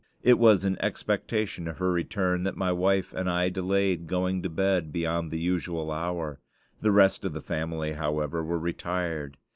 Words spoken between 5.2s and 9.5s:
the usual hour; the rest of the family, however, were retired.